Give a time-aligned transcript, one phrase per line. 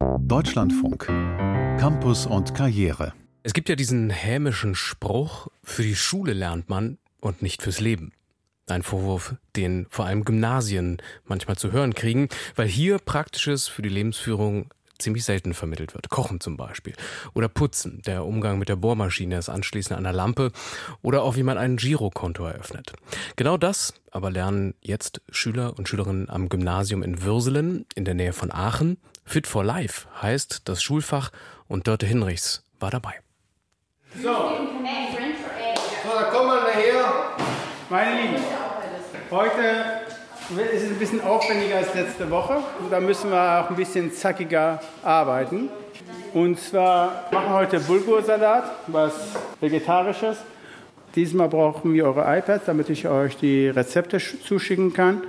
[0.00, 1.06] Deutschlandfunk.
[1.78, 3.12] Campus und Karriere.
[3.42, 8.12] Es gibt ja diesen hämischen Spruch, für die Schule lernt man und nicht fürs Leben.
[8.66, 13.90] Ein Vorwurf, den vor allem Gymnasien manchmal zu hören kriegen, weil hier Praktisches für die
[13.90, 16.08] Lebensführung ziemlich selten vermittelt wird.
[16.08, 16.94] Kochen zum Beispiel.
[17.34, 20.52] Oder Putzen, der Umgang mit der Bohrmaschine, das Anschließen einer Lampe
[21.02, 22.92] oder auch wie man ein Girokonto eröffnet.
[23.36, 28.32] Genau das aber lernen jetzt Schüler und Schülerinnen am Gymnasium in Würselen in der Nähe
[28.32, 28.98] von Aachen.
[29.30, 31.30] Fit for Life heißt das Schulfach
[31.68, 33.12] und Dörte Hinrichs war dabei.
[34.20, 34.32] So, so
[36.18, 37.04] da kommen wir nachher.
[37.88, 38.42] Meine Lieben,
[39.30, 40.00] heute
[40.74, 42.56] es ist ein bisschen aufwendiger als letzte Woche.
[42.90, 45.68] Da müssen wir auch ein bisschen zackiger arbeiten.
[46.34, 49.14] Und zwar machen wir heute Bulgursalat, was
[49.60, 50.38] Vegetarisches.
[51.14, 55.22] Diesmal brauchen wir eure iPads, damit ich euch die Rezepte zuschicken kann.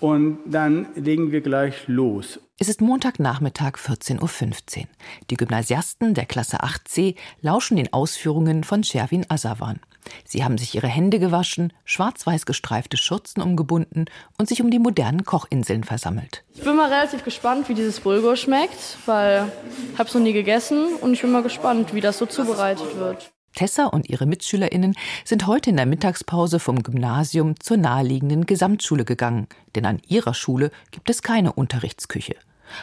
[0.00, 2.38] Und dann legen wir gleich los.
[2.60, 4.86] Es ist Montagnachmittag 14.15 Uhr.
[5.30, 9.80] Die Gymnasiasten der Klasse 8c lauschen den Ausführungen von Sherwin Asawan.
[10.24, 14.06] Sie haben sich ihre Hände gewaschen, schwarz-weiß gestreifte Schürzen umgebunden
[14.38, 16.44] und sich um die modernen Kochinseln versammelt.
[16.54, 19.52] Ich bin mal relativ gespannt, wie dieses Bulgur schmeckt, weil
[19.92, 22.98] ich habe es noch nie gegessen und ich bin mal gespannt, wie das so zubereitet
[22.98, 23.30] wird.
[23.58, 29.48] Tessa und ihre MitschülerInnen sind heute in der Mittagspause vom Gymnasium zur naheliegenden Gesamtschule gegangen,
[29.74, 32.36] denn an ihrer Schule gibt es keine Unterrichtsküche.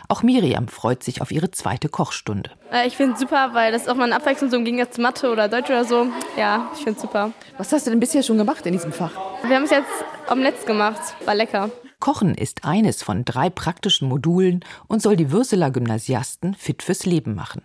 [0.09, 2.51] Auch Miriam freut sich auf ihre zweite Kochstunde.
[2.73, 5.01] Äh, ich finde es super, weil das auch mal eine Abwechslung so im Gegensatz zu
[5.01, 6.07] Mathe oder Deutsch oder so.
[6.35, 7.31] Ja, ich finde es super.
[7.57, 9.13] Was hast du denn bisher schon gemacht in diesem Fach?
[9.47, 9.87] Wir haben es jetzt
[10.29, 10.99] Omelette gemacht.
[11.23, 11.69] War lecker.
[12.01, 17.33] Kochen ist eines von drei praktischen Modulen und soll die Würseler Gymnasiasten fit fürs Leben
[17.33, 17.61] machen.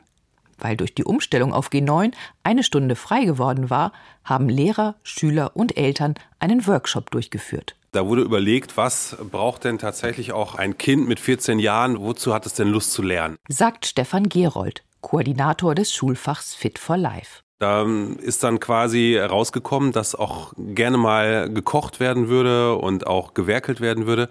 [0.61, 3.93] Weil durch die Umstellung auf G9 eine Stunde frei geworden war,
[4.25, 7.77] haben Lehrer, Schüler und Eltern einen Workshop durchgeführt.
[7.93, 12.47] Da wurde überlegt, was braucht denn tatsächlich auch ein Kind mit 14 Jahren, wozu hat
[12.47, 13.37] es denn Lust zu lernen?
[13.49, 17.43] Sagt Stefan Gerold, Koordinator des Schulfachs Fit for Life.
[17.61, 17.87] Da
[18.23, 24.07] ist dann quasi rausgekommen, dass auch gerne mal gekocht werden würde und auch gewerkelt werden
[24.07, 24.31] würde.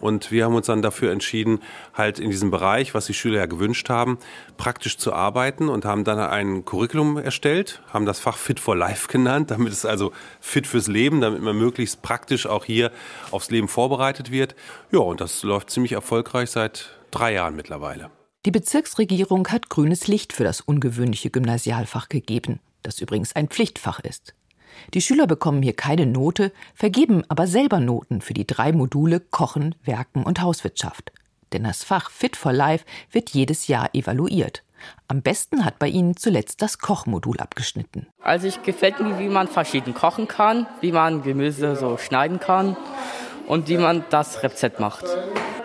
[0.00, 1.60] Und wir haben uns dann dafür entschieden,
[1.92, 4.16] halt in diesem Bereich, was die Schüler ja gewünscht haben,
[4.56, 9.06] praktisch zu arbeiten und haben dann ein Curriculum erstellt, haben das Fach Fit for Life
[9.06, 12.90] genannt, damit es also fit fürs Leben, damit man möglichst praktisch auch hier
[13.32, 14.56] aufs Leben vorbereitet wird.
[14.90, 18.10] Ja, und das läuft ziemlich erfolgreich seit drei Jahren mittlerweile.
[18.44, 24.34] Die Bezirksregierung hat grünes Licht für das ungewöhnliche Gymnasialfach gegeben, das übrigens ein Pflichtfach ist.
[24.94, 29.76] Die Schüler bekommen hier keine Note, vergeben aber selber Noten für die drei Module Kochen,
[29.84, 31.12] Werken und Hauswirtschaft.
[31.52, 34.64] Denn das Fach Fit for Life wird jedes Jahr evaluiert.
[35.06, 38.08] Am besten hat bei ihnen zuletzt das Kochmodul abgeschnitten.
[38.20, 42.76] Also ich gefällt mir, wie man verschieden kochen kann, wie man Gemüse so schneiden kann
[43.46, 45.04] und wie man das Rezept macht.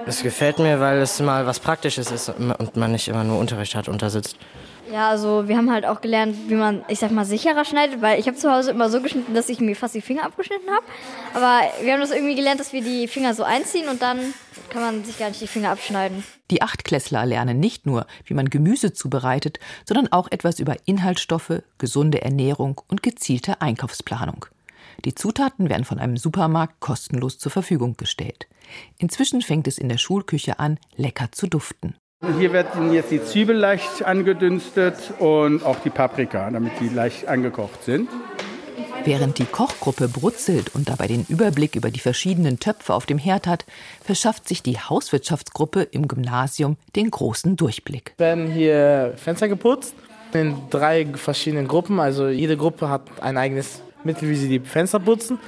[0.07, 3.75] Es gefällt mir, weil es mal was Praktisches ist und man nicht immer nur Unterricht
[3.75, 4.37] hat und da sitzt.
[4.91, 8.17] Ja, also wir haben halt auch gelernt, wie man, ich sag mal, sicherer schneidet, weil
[8.17, 10.85] ich habe zu Hause immer so geschnitten, dass ich mir fast die Finger abgeschnitten habe.
[11.33, 14.33] Aber wir haben das irgendwie gelernt, dass wir die Finger so einziehen und dann
[14.69, 16.23] kann man sich gar nicht die Finger abschneiden.
[16.51, 22.21] Die Achtklässler lernen nicht nur, wie man Gemüse zubereitet, sondern auch etwas über Inhaltsstoffe, gesunde
[22.21, 24.45] Ernährung und gezielte Einkaufsplanung.
[25.05, 28.47] Die Zutaten werden von einem Supermarkt kostenlos zur Verfügung gestellt.
[28.97, 31.95] Inzwischen fängt es in der Schulküche an, lecker zu duften.
[32.39, 37.83] Hier werden jetzt die Zwiebeln leicht angedünstet und auch die Paprika, damit die leicht angekocht
[37.83, 38.09] sind.
[39.05, 43.47] Während die Kochgruppe brutzelt und dabei den Überblick über die verschiedenen Töpfe auf dem Herd
[43.47, 43.65] hat,
[44.03, 48.13] verschafft sich die Hauswirtschaftsgruppe im Gymnasium den großen Durchblick.
[48.15, 49.93] Es werden hier Fenster geputzt
[50.33, 51.99] in drei verschiedenen Gruppen.
[51.99, 55.39] Also jede Gruppe hat ein eigenes Mittel, wie sie die Fenster putzen.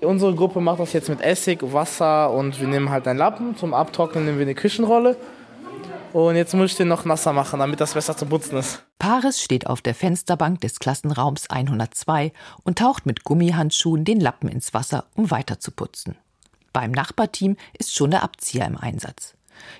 [0.00, 3.56] Unsere Gruppe macht das jetzt mit Essig, Wasser und wir nehmen halt einen Lappen.
[3.56, 5.16] Zum Abtrocknen nehmen wir eine Küchenrolle.
[6.12, 8.82] Und jetzt muss ich den noch nasser machen, damit das besser zu putzen ist.
[8.98, 12.32] Paris steht auf der Fensterbank des Klassenraums 102
[12.64, 16.16] und taucht mit Gummihandschuhen den Lappen ins Wasser, um weiter zu putzen.
[16.72, 19.34] Beim Nachbarteam ist schon der Abzieher im Einsatz.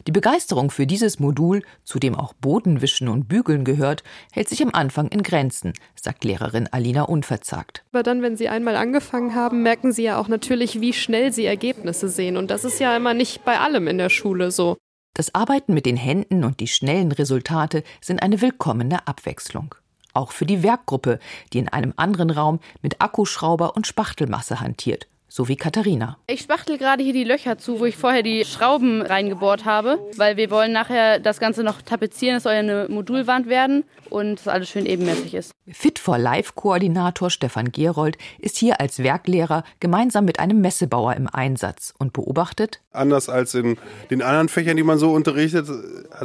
[0.06, 4.03] Die Begeisterung für dieses Modul, zu dem auch Bodenwischen und Bügeln gehört,
[4.33, 7.84] hält sich am Anfang in Grenzen, sagt Lehrerin Alina unverzagt.
[7.92, 11.45] Aber dann, wenn Sie einmal angefangen haben, merken Sie ja auch natürlich, wie schnell Sie
[11.45, 12.36] Ergebnisse sehen.
[12.36, 14.77] Und das ist ja immer nicht bei allem in der Schule so.
[15.15, 19.74] Das Arbeiten mit den Händen und die schnellen Resultate sind eine willkommene Abwechslung.
[20.15, 21.18] Auch für die Werkgruppe,
[21.53, 26.19] die in einem anderen Raum mit Akkuschrauber und Spachtelmasse hantiert, so wie Katharina.
[26.27, 30.37] Ich spachtel gerade hier die Löcher zu, wo ich vorher die Schrauben reingebohrt habe, weil
[30.37, 32.37] wir wollen nachher das Ganze noch tapezieren.
[32.37, 35.53] Es soll ja eine Modulwand werden und dass alles schön ebenmäßig ist.
[35.71, 41.29] Fit for Life Koordinator Stefan Gerold ist hier als Werklehrer gemeinsam mit einem Messebauer im
[41.29, 42.83] Einsatz und beobachtet.
[42.93, 43.79] Anders als in
[44.11, 45.67] den anderen Fächern, die man so unterrichtet,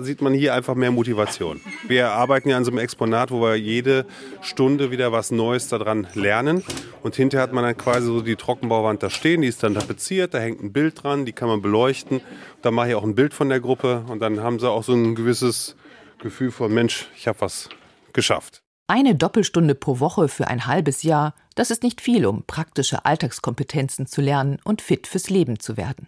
[0.02, 1.62] sieht man hier einfach mehr Motivation.
[1.88, 4.06] Wir arbeiten ja an so einem Exponat, wo wir jede
[4.42, 6.62] Stunde wieder was Neues daran lernen.
[7.04, 10.34] Und hinterher hat man dann quasi so die Trockenbauwand da stehen, die ist dann tapeziert,
[10.34, 12.22] da hängt ein Bild dran, die kann man beleuchten.
[12.62, 14.94] Da mache ich auch ein Bild von der Gruppe und dann haben sie auch so
[14.94, 15.76] ein gewisses
[16.20, 17.70] Gefühl von, Mensch, ich habe was
[18.14, 18.62] geschafft.
[18.88, 24.08] Eine Doppelstunde pro Woche für ein halbes Jahr, das ist nicht viel, um praktische Alltagskompetenzen
[24.08, 26.08] zu lernen und fit fürs Leben zu werden.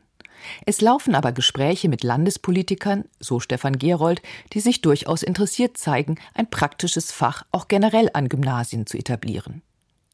[0.65, 4.21] Es laufen aber Gespräche mit Landespolitikern, so Stefan Gerold,
[4.53, 9.61] die sich durchaus interessiert zeigen, ein praktisches Fach auch generell an Gymnasien zu etablieren.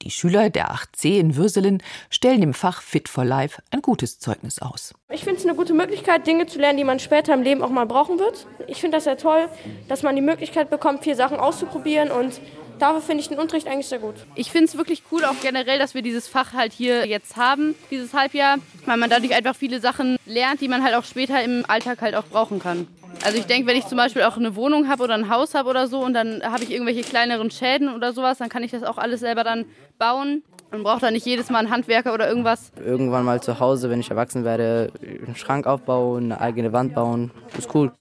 [0.02, 4.62] Die Schüler der 8c in Würselen stellen dem Fach Fit for Life ein gutes Zeugnis
[4.62, 4.94] aus.
[5.10, 7.70] Ich finde es eine gute Möglichkeit, Dinge zu lernen, die man später im Leben auch
[7.70, 8.46] mal brauchen wird.
[8.68, 9.48] Ich finde das sehr toll,
[9.88, 12.42] dass man die Möglichkeit bekommt, vier Sachen auszuprobieren und
[12.78, 14.16] dafür finde ich den Unterricht eigentlich sehr gut.
[14.36, 17.76] Ich finde es wirklich cool, auch generell, dass wir dieses Fach halt hier jetzt haben,
[17.90, 21.64] dieses Halbjahr, weil man dadurch einfach viele Sachen lernt, die man halt auch später im
[21.68, 22.88] Alltag halt auch brauchen kann.
[23.26, 25.68] Also ich denke, wenn ich zum Beispiel auch eine Wohnung habe oder ein Haus habe
[25.68, 28.84] oder so und dann habe ich irgendwelche kleineren Schäden oder sowas, dann kann ich das
[28.84, 29.66] auch alles selber dann
[29.98, 30.44] bauen.
[30.70, 32.72] Man braucht da nicht jedes Mal einen Handwerker oder irgendwas.
[32.80, 37.32] Irgendwann mal zu Hause, wenn ich erwachsen werde, einen Schrank aufbauen, eine eigene Wand bauen,
[37.58, 37.92] ist cool.